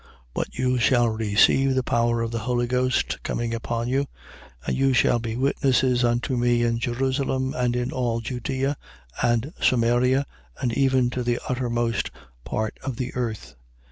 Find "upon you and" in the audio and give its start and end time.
3.53-4.75